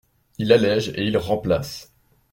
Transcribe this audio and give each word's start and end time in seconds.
Il 0.39 0.51
allège 0.51 0.89
et 0.95 1.05
il 1.05 1.15
remplace. 1.15 1.93